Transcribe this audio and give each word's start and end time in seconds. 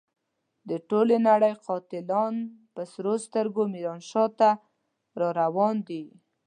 د 0.69 0.71
ټولې 0.89 1.17
نړۍ 1.27 1.53
قاتلان 1.65 2.33
په 2.73 2.81
سرو 2.91 3.13
سترګو 3.25 3.61
ميرانشاه 3.73 4.27
ته 4.39 4.49
را 5.19 5.29
روان 5.41 5.75
دي. 5.89 6.03